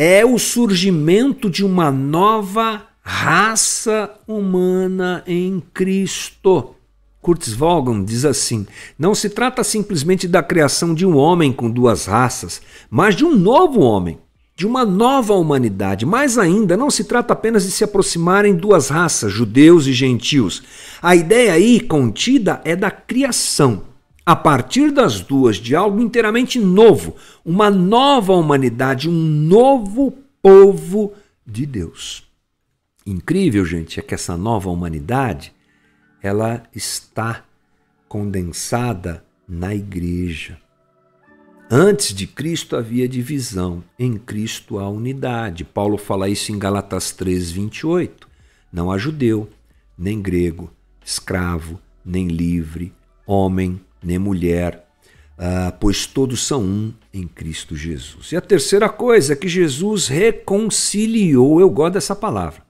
é 0.00 0.24
o 0.24 0.38
surgimento 0.38 1.50
de 1.50 1.64
uma 1.64 1.90
nova 1.90 2.84
raça 3.02 4.08
humana 4.28 5.24
em 5.26 5.60
Cristo. 5.74 6.76
Kurtz 7.20 7.52
Vaughan 7.52 8.04
diz 8.04 8.24
assim: 8.24 8.64
não 8.96 9.12
se 9.12 9.28
trata 9.28 9.64
simplesmente 9.64 10.28
da 10.28 10.40
criação 10.40 10.94
de 10.94 11.04
um 11.04 11.16
homem 11.16 11.52
com 11.52 11.68
duas 11.68 12.06
raças, 12.06 12.62
mas 12.88 13.16
de 13.16 13.24
um 13.24 13.34
novo 13.34 13.80
homem, 13.80 14.20
de 14.54 14.68
uma 14.68 14.84
nova 14.84 15.34
humanidade. 15.34 16.06
Mais 16.06 16.38
ainda, 16.38 16.76
não 16.76 16.92
se 16.92 17.02
trata 17.02 17.32
apenas 17.32 17.64
de 17.64 17.72
se 17.72 17.82
aproximarem 17.82 18.54
duas 18.54 18.88
raças, 18.90 19.32
judeus 19.32 19.88
e 19.88 19.92
gentios. 19.92 20.62
A 21.02 21.16
ideia 21.16 21.54
aí 21.54 21.80
contida 21.80 22.60
é 22.64 22.76
da 22.76 22.92
criação 22.92 23.88
a 24.28 24.36
partir 24.36 24.90
das 24.90 25.22
duas, 25.22 25.56
de 25.56 25.74
algo 25.74 26.02
inteiramente 26.02 26.58
novo, 26.58 27.16
uma 27.42 27.70
nova 27.70 28.34
humanidade, 28.34 29.08
um 29.08 29.14
novo 29.14 30.18
povo 30.42 31.14
de 31.46 31.64
Deus. 31.64 32.24
Incrível, 33.06 33.64
gente, 33.64 33.98
é 33.98 34.02
que 34.02 34.14
essa 34.14 34.36
nova 34.36 34.68
humanidade 34.68 35.50
ela 36.22 36.62
está 36.74 37.42
condensada 38.06 39.24
na 39.48 39.74
igreja. 39.74 40.58
Antes 41.70 42.12
de 42.12 42.26
Cristo 42.26 42.76
havia 42.76 43.08
divisão, 43.08 43.82
em 43.98 44.18
Cristo 44.18 44.78
há 44.78 44.90
unidade. 44.90 45.64
Paulo 45.64 45.96
fala 45.96 46.28
isso 46.28 46.52
em 46.52 46.58
Galatas 46.58 47.12
3, 47.12 47.50
28. 47.50 48.28
Não 48.70 48.90
há 48.90 48.98
judeu, 48.98 49.48
nem 49.96 50.20
grego, 50.20 50.70
escravo, 51.02 51.80
nem 52.04 52.28
livre, 52.28 52.92
homem, 53.26 53.80
nem 54.02 54.18
mulher, 54.18 54.86
uh, 55.38 55.72
pois 55.80 56.06
todos 56.06 56.46
são 56.46 56.62
um 56.62 56.92
em 57.12 57.26
Cristo 57.26 57.76
Jesus. 57.76 58.32
E 58.32 58.36
a 58.36 58.40
terceira 58.40 58.88
coisa 58.88 59.32
é 59.32 59.36
que 59.36 59.48
Jesus 59.48 60.08
reconciliou, 60.08 61.60
eu 61.60 61.70
gosto 61.70 61.94
dessa 61.94 62.16
palavra, 62.16 62.62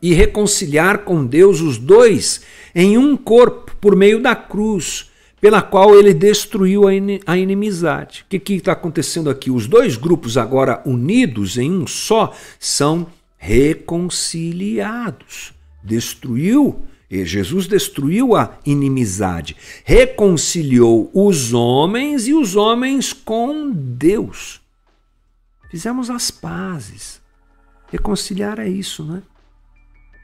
e 0.00 0.12
reconciliar 0.12 0.98
com 0.98 1.24
Deus 1.24 1.60
os 1.60 1.78
dois 1.78 2.42
em 2.74 2.98
um 2.98 3.16
corpo 3.16 3.74
por 3.80 3.96
meio 3.96 4.20
da 4.20 4.36
cruz, 4.36 5.10
pela 5.40 5.62
qual 5.62 5.94
ele 5.94 6.12
destruiu 6.14 6.84
a 7.26 7.36
inimizade. 7.36 8.24
O 8.24 8.28
que 8.28 8.54
está 8.54 8.72
acontecendo 8.72 9.28
aqui? 9.28 9.50
Os 9.50 9.66
dois 9.66 9.96
grupos, 9.96 10.38
agora 10.38 10.80
unidos 10.86 11.58
em 11.58 11.70
um 11.70 11.86
só, 11.86 12.32
são 12.58 13.06
reconciliados. 13.36 15.52
Destruiu 15.82 16.82
e 17.14 17.24
Jesus 17.24 17.66
destruiu 17.66 18.34
a 18.34 18.58
inimizade, 18.64 19.56
reconciliou 19.84 21.10
os 21.14 21.52
homens 21.52 22.26
e 22.26 22.34
os 22.34 22.56
homens 22.56 23.12
com 23.12 23.70
Deus. 23.70 24.60
Fizemos 25.70 26.10
as 26.10 26.30
pazes. 26.30 27.20
Reconciliar 27.90 28.58
é 28.58 28.68
isso, 28.68 29.04
né? 29.04 29.22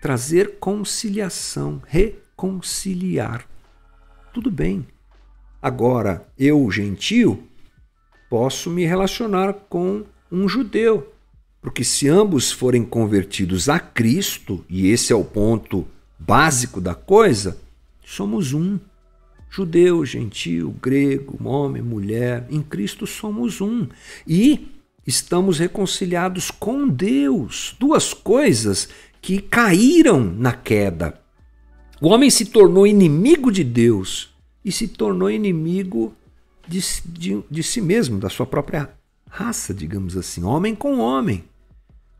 Trazer 0.00 0.58
conciliação, 0.58 1.80
reconciliar. 1.86 3.46
Tudo 4.32 4.50
bem. 4.50 4.86
Agora, 5.62 6.26
eu, 6.38 6.70
gentio, 6.70 7.44
posso 8.28 8.70
me 8.70 8.84
relacionar 8.84 9.52
com 9.68 10.04
um 10.32 10.48
judeu. 10.48 11.12
Porque 11.60 11.84
se 11.84 12.08
ambos 12.08 12.50
forem 12.50 12.82
convertidos 12.82 13.68
a 13.68 13.78
Cristo, 13.78 14.64
e 14.68 14.88
esse 14.88 15.12
é 15.12 15.16
o 15.16 15.24
ponto 15.24 15.86
básico 16.20 16.80
da 16.80 16.94
coisa, 16.94 17.58
somos 18.04 18.52
um. 18.52 18.78
Judeu, 19.52 20.06
gentil, 20.06 20.72
grego, 20.80 21.36
homem, 21.44 21.82
mulher, 21.82 22.46
em 22.50 22.62
Cristo 22.62 23.04
somos 23.06 23.60
um. 23.60 23.88
E 24.24 24.68
estamos 25.04 25.58
reconciliados 25.58 26.52
com 26.52 26.86
Deus. 26.86 27.74
Duas 27.78 28.14
coisas 28.14 28.88
que 29.20 29.40
caíram 29.40 30.20
na 30.22 30.52
queda. 30.52 31.20
O 32.00 32.08
homem 32.08 32.30
se 32.30 32.46
tornou 32.46 32.86
inimigo 32.86 33.50
de 33.50 33.64
Deus 33.64 34.30
e 34.64 34.70
se 34.70 34.86
tornou 34.86 35.30
inimigo 35.30 36.14
de, 36.66 36.80
de, 37.06 37.42
de 37.50 37.62
si 37.62 37.80
mesmo, 37.80 38.20
da 38.20 38.30
sua 38.30 38.46
própria 38.46 38.88
raça, 39.28 39.74
digamos 39.74 40.16
assim. 40.16 40.44
Homem 40.44 40.74
com 40.74 40.98
homem. 40.98 41.44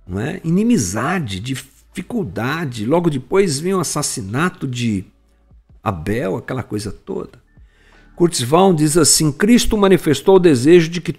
Não 0.06 0.18
é? 0.18 0.40
Inimizade, 0.42 1.38
de 1.38 1.54
dificuldade. 1.92 2.86
Logo 2.86 3.10
depois 3.10 3.58
vem 3.58 3.74
o 3.74 3.80
assassinato 3.80 4.66
de 4.66 5.04
Abel, 5.82 6.36
aquela 6.36 6.62
coisa 6.62 6.92
toda. 6.92 7.38
Kurzweil 8.16 8.74
diz 8.74 8.96
assim: 8.96 9.32
Cristo 9.32 9.76
manifestou 9.76 10.36
o 10.36 10.40
desejo 10.40 10.88
de 10.88 11.00
que 11.00 11.16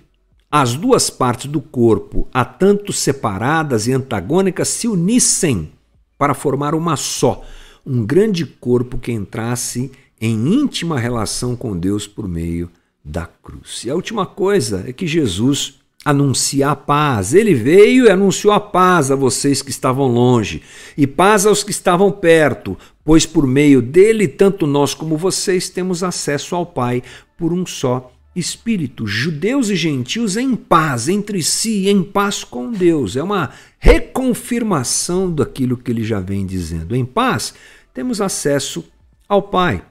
as 0.49 0.75
duas 0.75 1.09
partes 1.09 1.49
do 1.49 1.61
corpo, 1.61 2.27
a 2.33 2.43
tanto 2.43 2.91
separadas 2.91 3.87
e 3.87 3.93
antagônicas, 3.93 4.67
se 4.67 4.87
unissem 4.87 5.71
para 6.17 6.33
formar 6.33 6.75
uma 6.75 6.97
só, 6.97 7.43
um 7.85 8.05
grande 8.05 8.45
corpo 8.45 8.97
que 8.97 9.11
entrasse 9.11 9.91
em 10.19 10.53
íntima 10.53 10.99
relação 10.99 11.55
com 11.55 11.75
Deus 11.75 12.05
por 12.05 12.27
meio 12.27 12.69
da 13.03 13.25
cruz. 13.25 13.83
E 13.85 13.89
a 13.89 13.95
última 13.95 14.25
coisa 14.25 14.83
é 14.85 14.93
que 14.93 15.07
Jesus 15.07 15.80
anunciar 16.03 16.75
paz. 16.77 17.33
Ele 17.33 17.53
veio 17.53 18.05
e 18.05 18.09
anunciou 18.09 18.53
a 18.53 18.59
paz 18.59 19.11
a 19.11 19.15
vocês 19.15 19.61
que 19.61 19.69
estavam 19.69 20.07
longe, 20.07 20.61
e 20.97 21.05
paz 21.05 21.45
aos 21.45 21.63
que 21.63 21.71
estavam 21.71 22.11
perto, 22.11 22.77
pois 23.03 23.25
por 23.25 23.45
meio 23.45 23.81
dele, 23.81 24.27
tanto 24.27 24.65
nós 24.65 24.93
como 24.93 25.17
vocês 25.17 25.69
temos 25.69 26.03
acesso 26.03 26.55
ao 26.55 26.65
Pai 26.65 27.03
por 27.37 27.53
um 27.53 27.65
só 27.65 28.11
Espírito. 28.35 29.05
Judeus 29.05 29.69
e 29.69 29.75
gentios 29.75 30.37
em 30.37 30.55
paz 30.55 31.09
entre 31.09 31.43
si, 31.43 31.89
em 31.89 32.01
paz 32.01 32.43
com 32.43 32.71
Deus. 32.71 33.17
É 33.17 33.23
uma 33.23 33.51
reconfirmação 33.77 35.29
daquilo 35.29 35.75
que 35.75 35.91
ele 35.91 36.03
já 36.03 36.19
vem 36.19 36.45
dizendo. 36.45 36.95
Em 36.95 37.03
paz, 37.03 37.53
temos 37.93 38.21
acesso 38.21 38.85
ao 39.27 39.41
Pai. 39.41 39.83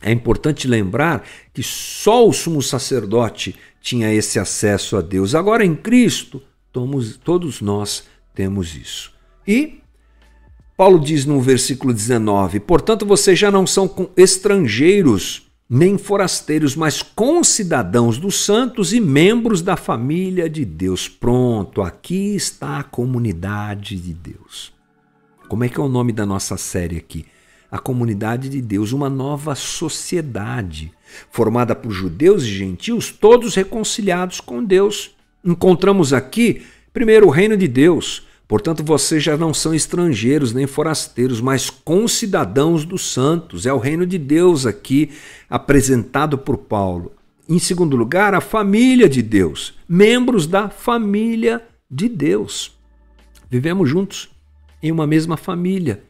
É 0.00 0.12
importante 0.12 0.68
lembrar 0.68 1.24
que 1.52 1.62
só 1.62 2.26
o 2.26 2.32
sumo 2.32 2.62
sacerdote 2.62 3.54
tinha 3.80 4.12
esse 4.12 4.38
acesso 4.38 4.96
a 4.96 5.00
Deus. 5.00 5.34
Agora 5.34 5.64
em 5.64 5.74
Cristo, 5.74 6.42
todos 7.24 7.60
nós 7.60 8.04
temos 8.34 8.76
isso. 8.76 9.12
E 9.46 9.80
Paulo 10.76 11.00
diz 11.00 11.24
no 11.24 11.40
versículo 11.40 11.92
19: 11.92 12.60
Portanto, 12.60 13.04
vocês 13.04 13.38
já 13.38 13.50
não 13.50 13.66
são 13.66 13.90
estrangeiros 14.16 15.48
nem 15.68 15.98
forasteiros, 15.98 16.74
mas 16.74 17.02
concidadãos 17.02 18.16
dos 18.16 18.42
santos 18.42 18.92
e 18.92 19.00
membros 19.00 19.60
da 19.60 19.76
família 19.76 20.48
de 20.48 20.64
Deus. 20.64 21.08
Pronto, 21.08 21.82
aqui 21.82 22.34
está 22.34 22.78
a 22.78 22.84
comunidade 22.84 23.96
de 23.96 24.14
Deus. 24.14 24.72
Como 25.48 25.64
é 25.64 25.68
que 25.68 25.78
é 25.78 25.82
o 25.82 25.88
nome 25.88 26.12
da 26.12 26.24
nossa 26.24 26.56
série 26.56 26.96
aqui? 26.96 27.26
A 27.70 27.78
comunidade 27.78 28.48
de 28.48 28.60
Deus, 28.62 28.92
uma 28.92 29.10
nova 29.10 29.54
sociedade, 29.54 30.92
formada 31.30 31.74
por 31.74 31.90
judeus 31.90 32.42
e 32.42 32.48
gentios, 32.48 33.12
todos 33.12 33.54
reconciliados 33.54 34.40
com 34.40 34.64
Deus. 34.64 35.10
Encontramos 35.44 36.12
aqui, 36.12 36.62
primeiro, 36.92 37.26
o 37.26 37.30
reino 37.30 37.56
de 37.56 37.68
Deus. 37.68 38.26
Portanto, 38.46 38.82
vocês 38.82 39.22
já 39.22 39.36
não 39.36 39.52
são 39.52 39.74
estrangeiros 39.74 40.54
nem 40.54 40.66
forasteiros, 40.66 41.40
mas 41.40 41.68
concidadãos 41.68 42.86
dos 42.86 43.12
santos. 43.12 43.66
É 43.66 43.72
o 43.72 43.78
reino 43.78 44.06
de 44.06 44.16
Deus 44.18 44.64
aqui 44.64 45.10
apresentado 45.50 46.38
por 46.38 46.56
Paulo. 46.56 47.12
Em 47.46 47.58
segundo 47.58 47.96
lugar, 47.96 48.34
a 48.34 48.40
família 48.40 49.08
de 49.08 49.20
Deus, 49.22 49.74
membros 49.86 50.46
da 50.46 50.70
família 50.70 51.62
de 51.90 52.08
Deus. 52.08 52.76
Vivemos 53.50 53.88
juntos 53.88 54.30
em 54.82 54.90
uma 54.90 55.06
mesma 55.06 55.36
família. 55.36 56.02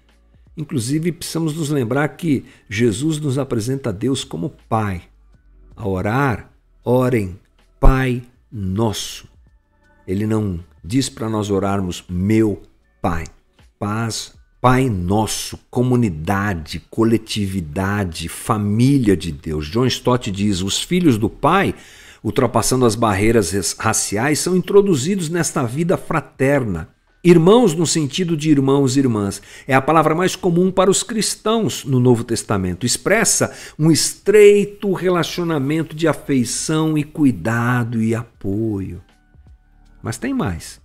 Inclusive, 0.59 1.13
precisamos 1.13 1.55
nos 1.55 1.71
lembrar 1.71 2.09
que 2.09 2.45
Jesus 2.69 3.21
nos 3.21 3.39
apresenta 3.39 3.91
a 3.91 3.93
Deus 3.93 4.25
como 4.25 4.53
Pai. 4.69 5.03
A 5.77 5.87
orar, 5.87 6.51
orem, 6.85 7.39
Pai 7.79 8.25
Nosso. 8.51 9.29
Ele 10.07 10.27
não 10.27 10.59
diz 10.85 11.09
para 11.09 11.31
nós 11.31 11.49
orarmos 11.49 12.05
meu 12.09 12.61
Pai. 13.01 13.25
Paz, 13.79 14.35
Pai 14.61 14.91
Nosso, 14.91 15.57
comunidade, 15.71 16.81
coletividade, 16.91 18.29
família 18.29 19.17
de 19.17 19.31
Deus. 19.31 19.69
John 19.69 19.87
Stott 19.87 20.29
diz: 20.33 20.61
os 20.61 20.83
filhos 20.83 21.17
do 21.17 21.31
Pai 21.31 21.73
ultrapassando 22.23 22.85
as 22.85 22.95
barreiras 22.95 23.75
raciais, 23.79 24.39
são 24.39 24.57
introduzidos 24.57 25.29
nesta 25.29 25.65
vida 25.65 25.97
fraterna. 25.97 26.89
Irmãos 27.23 27.75
no 27.75 27.87
sentido 27.87 28.37
de 28.37 28.51
irmãos 28.51 28.97
e 28.97 29.01
irmãs. 29.01 29.43
É 29.67 29.75
a 29.75 29.83
palavra 29.83 30.15
mais 30.15 30.37
comum 30.37 30.71
para 30.71 30.91
os 30.91 31.03
cristãos 31.03 31.85
no 31.85 31.99
Novo 31.99 32.23
Testamento. 32.23 32.87
Expressa 32.87 33.53
um 33.79 33.91
estreito 33.91 34.93
relacionamento 34.93 35.97
de 35.97 36.07
afeição 36.07 36.97
e 36.97 37.03
cuidado 37.03 38.01
e 38.01 38.15
apoio. 38.15 39.03
Mas 40.01 40.17
tem 40.17 40.33
mais. 40.33 40.81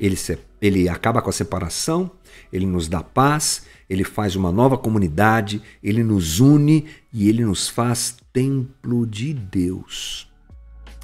Ele, 0.00 0.16
ele 0.60 0.88
acaba 0.88 1.22
com 1.22 1.30
a 1.30 1.32
separação, 1.32 2.10
ele 2.52 2.66
nos 2.66 2.88
dá 2.88 3.02
paz, 3.02 3.62
ele 3.88 4.04
faz 4.04 4.34
uma 4.34 4.50
nova 4.50 4.76
comunidade, 4.76 5.62
ele 5.82 6.02
nos 6.02 6.40
une 6.40 6.86
e 7.12 7.28
ele 7.28 7.44
nos 7.44 7.68
faz 7.68 8.16
templo 8.32 9.06
de 9.06 9.32
Deus. 9.32 10.28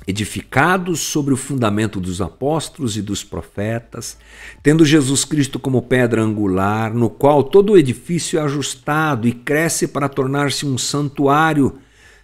Edificados 0.07 1.01
sobre 1.01 1.33
o 1.33 1.37
fundamento 1.37 2.01
dos 2.01 2.21
apóstolos 2.21 2.97
e 2.97 3.03
dos 3.03 3.23
profetas, 3.23 4.17
tendo 4.63 4.85
Jesus 4.85 5.25
Cristo 5.25 5.59
como 5.59 5.83
pedra 5.83 6.23
angular, 6.23 6.93
no 6.93 7.09
qual 7.09 7.45
todo 7.45 7.73
o 7.73 7.79
edifício 7.79 8.39
é 8.39 8.43
ajustado 8.43 9.29
e 9.29 9.33
cresce 9.33 9.87
para 9.87 10.09
tornar-se 10.09 10.67
um 10.67 10.77
santuário 10.77 11.79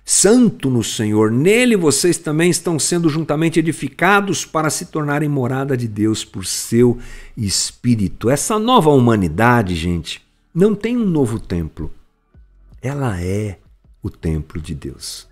santo 0.08 0.70
no 0.70 0.82
Senhor. 0.82 1.30
Nele 1.30 1.76
vocês 1.76 2.16
também 2.16 2.48
estão 2.48 2.78
sendo 2.78 3.10
juntamente 3.10 3.58
edificados 3.58 4.46
para 4.46 4.70
se 4.70 4.86
tornarem 4.86 5.28
morada 5.28 5.76
de 5.76 5.86
Deus 5.86 6.24
por 6.24 6.46
seu 6.46 6.98
Espírito. 7.36 8.30
Essa 8.30 8.58
nova 8.58 8.88
humanidade, 8.88 9.74
gente, 9.74 10.26
não 10.54 10.74
tem 10.74 10.96
um 10.96 11.04
novo 11.04 11.38
templo. 11.38 11.92
Ela 12.80 13.22
é 13.22 13.58
o 14.02 14.08
templo 14.08 14.60
de 14.60 14.74
Deus. 14.74 15.27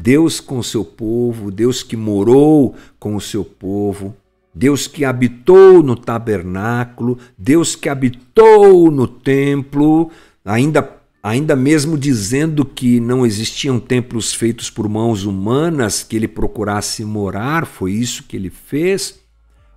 Deus 0.00 0.40
com 0.40 0.58
o 0.58 0.64
seu 0.64 0.84
povo, 0.84 1.50
Deus 1.50 1.82
que 1.82 1.96
morou 1.96 2.74
com 2.98 3.16
o 3.16 3.20
seu 3.20 3.44
povo, 3.44 4.14
Deus 4.54 4.86
que 4.86 5.04
habitou 5.04 5.82
no 5.82 5.96
tabernáculo, 5.96 7.18
Deus 7.36 7.74
que 7.74 7.88
habitou 7.88 8.90
no 8.90 9.06
templo, 9.06 10.10
ainda 10.44 10.96
ainda 11.20 11.56
mesmo 11.56 11.98
dizendo 11.98 12.64
que 12.64 13.00
não 13.00 13.26
existiam 13.26 13.78
templos 13.78 14.32
feitos 14.32 14.70
por 14.70 14.88
mãos 14.88 15.24
humanas 15.24 16.02
que 16.02 16.16
ele 16.16 16.28
procurasse 16.28 17.04
morar, 17.04 17.66
foi 17.66 17.92
isso 17.92 18.22
que 18.22 18.36
ele 18.36 18.48
fez 18.48 19.20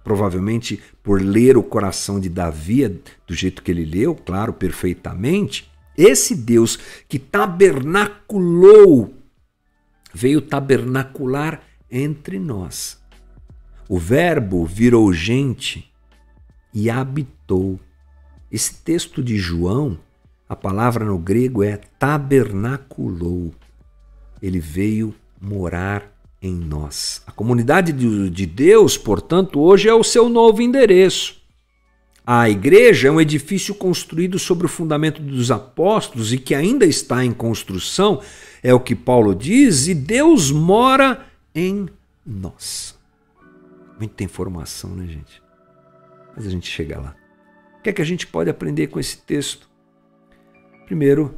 provavelmente 0.04 0.80
por 1.04 1.22
ler 1.22 1.58
o 1.58 1.64
coração 1.64 2.20
de 2.20 2.30
Davi 2.30 3.02
do 3.28 3.34
jeito 3.34 3.62
que 3.62 3.72
ele 3.72 3.86
leu, 3.86 4.16
claro, 4.16 4.54
perfeitamente, 4.54 5.70
esse 5.98 6.36
Deus 6.36 6.80
que 7.08 7.20
tabernaculou, 7.20 9.14
veio 10.14 10.42
tabernacular 10.42 11.62
entre 11.90 12.40
nós. 12.40 13.02
O 13.88 13.98
Verbo 13.98 14.66
virou 14.66 15.12
gente 15.12 15.92
e 16.74 16.90
habitou. 16.90 17.80
Esse 18.52 18.76
texto 18.76 19.22
de 19.22 19.38
João, 19.38 19.98
a 20.48 20.56
palavra 20.56 21.06
no 21.06 21.18
grego 21.18 21.64
é 21.64 21.78
tabernaculou. 22.00 23.54
Ele 24.42 24.60
veio 24.60 25.14
morar 25.40 26.12
em 26.42 26.54
nós. 26.54 27.22
A 27.28 27.32
comunidade 27.32 27.92
de 27.92 28.46
Deus, 28.46 28.98
portanto, 28.98 29.60
hoje 29.60 29.88
é 29.88 29.94
o 29.94 30.04
seu 30.04 30.28
novo 30.28 30.62
endereço. 30.62 31.42
A 32.26 32.50
igreja 32.50 33.08
é 33.08 33.12
um 33.12 33.20
edifício 33.20 33.74
construído 33.74 34.40
sobre 34.40 34.66
o 34.66 34.70
fundamento 34.70 35.22
dos 35.22 35.52
apóstolos 35.52 36.32
e 36.32 36.38
que 36.38 36.56
ainda 36.56 36.86
está 36.86 37.26
em 37.26 37.32
construção, 37.32 38.22
é 38.64 38.74
o 38.74 38.80
que 38.80 38.96
Paulo 38.96 39.34
diz, 39.34 39.88
e 39.88 39.94
Deus 39.94 40.52
mora 40.52 41.26
em 41.54 41.88
nós. 42.26 42.98
Muita 43.98 44.24
informação, 44.24 44.92
né, 44.96 45.06
gente? 45.08 45.42
Mas 46.36 46.48
a 46.48 46.50
gente 46.50 46.70
chega 46.70 47.00
lá. 47.00 47.16
O 47.80 47.82
que 47.82 47.90
é 47.90 47.94
que 47.94 48.02
a 48.02 48.06
gente 48.06 48.28
pode 48.28 48.50
aprender 48.50 48.88
com 48.88 49.00
esse 49.00 49.18
texto? 49.18 49.70
Primeiro, 50.86 51.34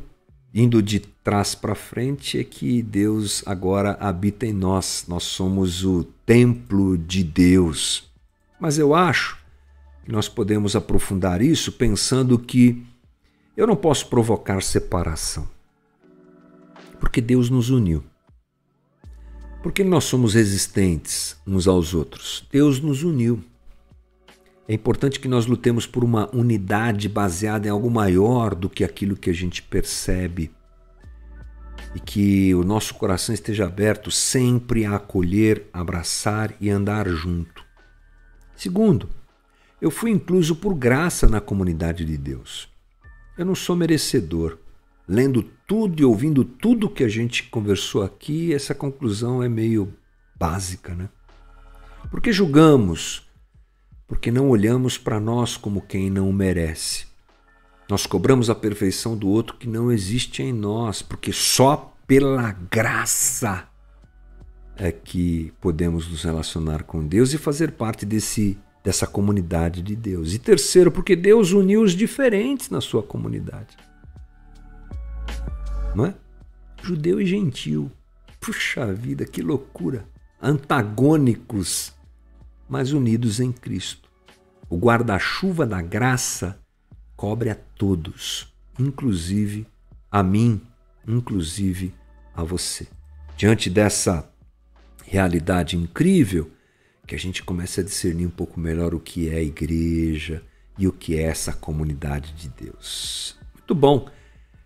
indo 0.53 0.81
de 0.81 0.99
trás 0.99 1.55
para 1.55 1.75
frente 1.75 2.39
é 2.39 2.43
que 2.43 2.81
Deus 2.81 3.43
agora 3.45 3.97
habita 3.99 4.45
em 4.45 4.53
nós. 4.53 5.05
Nós 5.07 5.23
somos 5.23 5.83
o 5.85 6.03
templo 6.25 6.97
de 6.97 7.23
Deus. 7.23 8.11
Mas 8.59 8.77
eu 8.77 8.93
acho 8.93 9.37
que 10.05 10.11
nós 10.11 10.27
podemos 10.27 10.75
aprofundar 10.75 11.41
isso 11.41 11.71
pensando 11.71 12.37
que 12.37 12.85
eu 13.55 13.65
não 13.65 13.75
posso 13.75 14.07
provocar 14.07 14.61
separação. 14.61 15.47
Porque 17.03 17.19
Deus 17.19 17.49
nos 17.49 17.69
uniu. 17.69 18.01
Porque 19.61 19.83
nós 19.83 20.05
somos 20.05 20.35
resistentes 20.35 21.35
uns 21.45 21.67
aos 21.67 21.93
outros. 21.93 22.47
Deus 22.49 22.79
nos 22.79 23.03
uniu. 23.03 23.43
É 24.69 24.73
importante 24.73 25.19
que 25.19 25.27
nós 25.27 25.45
lutemos 25.45 25.85
por 25.85 26.01
uma 26.01 26.33
unidade 26.33 27.09
baseada 27.09 27.67
em 27.67 27.69
algo 27.69 27.91
maior 27.91 28.55
do 28.55 28.69
que 28.69 28.85
aquilo 28.85 29.17
que 29.17 29.29
a 29.29 29.33
gente 29.33 29.61
percebe. 29.61 30.49
E 31.93 31.99
que 31.99 32.55
o 32.55 32.63
nosso 32.63 32.93
coração 32.93 33.35
esteja 33.35 33.65
aberto 33.65 34.09
sempre 34.09 34.85
a 34.85 34.95
acolher, 34.95 35.67
abraçar 35.73 36.55
e 36.61 36.69
andar 36.69 37.09
junto. 37.09 37.65
Segundo, 38.55 39.09
eu 39.81 39.91
fui 39.91 40.09
incluso 40.09 40.55
por 40.55 40.73
graça 40.73 41.27
na 41.27 41.41
comunidade 41.41 42.05
de 42.05 42.17
Deus. 42.17 42.69
Eu 43.37 43.45
não 43.45 43.55
sou 43.55 43.75
merecedor. 43.75 44.62
Lendo 45.07 45.43
tudo 45.67 46.01
e 46.01 46.05
ouvindo 46.05 46.43
tudo 46.43 46.89
que 46.89 47.03
a 47.03 47.09
gente 47.09 47.43
conversou 47.43 48.03
aqui, 48.03 48.53
essa 48.53 48.73
conclusão 48.73 49.43
é 49.43 49.49
meio 49.49 49.93
básica, 50.35 50.95
né? 50.95 51.09
Porque 52.09 52.31
julgamos 52.31 53.23
porque 54.07 54.29
não 54.29 54.49
olhamos 54.49 54.97
para 54.97 55.19
nós 55.19 55.57
como 55.57 55.81
quem 55.81 56.09
não 56.09 56.31
merece. 56.31 57.07
Nós 57.89 58.05
cobramos 58.05 58.49
a 58.49 58.55
perfeição 58.55 59.17
do 59.17 59.27
outro 59.27 59.57
que 59.57 59.67
não 59.67 59.91
existe 59.91 60.43
em 60.43 60.53
nós, 60.53 61.01
porque 61.01 61.33
só 61.33 61.95
pela 62.05 62.51
graça 62.51 63.67
é 64.75 64.91
que 64.91 65.51
podemos 65.59 66.07
nos 66.07 66.23
relacionar 66.23 66.83
com 66.83 67.05
Deus 67.05 67.33
e 67.33 67.37
fazer 67.37 67.71
parte 67.71 68.05
desse 68.05 68.57
dessa 68.83 69.07
comunidade 69.07 69.81
de 69.81 69.95
Deus. 69.95 70.33
E 70.33 70.39
terceiro, 70.39 70.91
porque 70.91 71.15
Deus 71.15 71.53
uniu 71.53 71.81
os 71.81 71.93
diferentes 71.93 72.69
na 72.69 72.81
sua 72.81 73.01
comunidade. 73.01 73.77
Não 75.95 76.05
é? 76.05 76.15
Judeu 76.81 77.21
e 77.21 77.25
gentil. 77.25 77.91
Puxa 78.39 78.93
vida, 78.93 79.25
que 79.25 79.41
loucura! 79.41 80.05
Antagônicos 80.41 81.93
mas 82.73 82.91
unidos 82.91 83.39
em 83.39 83.51
Cristo. 83.51 84.09
O 84.69 84.77
guarda-chuva 84.77 85.65
da 85.65 85.79
graça 85.81 86.59
cobre 87.15 87.51
a 87.51 87.55
todos, 87.55 88.51
inclusive 88.79 89.67
a 90.09 90.23
mim, 90.23 90.59
inclusive 91.07 91.93
a 92.35 92.43
você. 92.43 92.87
Diante 93.37 93.69
dessa 93.69 94.27
realidade 95.05 95.77
incrível, 95.77 96.51
que 97.05 97.13
a 97.13 97.19
gente 97.19 97.43
comece 97.43 97.81
a 97.81 97.83
discernir 97.83 98.25
um 98.25 98.31
pouco 98.31 98.59
melhor 98.59 98.95
o 98.95 98.99
que 98.99 99.29
é 99.29 99.35
a 99.35 99.43
igreja 99.43 100.41
e 100.79 100.87
o 100.87 100.91
que 100.91 101.15
é 101.15 101.23
essa 101.23 101.53
comunidade 101.53 102.33
de 102.33 102.49
Deus. 102.49 103.37
Muito 103.53 103.75
bom. 103.75 104.09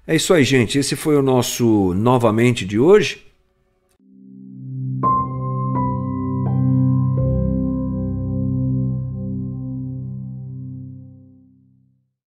É 0.10 0.16
isso 0.16 0.34
aí, 0.34 0.44
gente. 0.46 0.80
Esse 0.80 0.96
foi 0.96 1.18
o 1.18 1.22
nosso 1.22 1.94
novamente 1.94 2.66
de 2.66 2.80
hoje. 2.80 3.27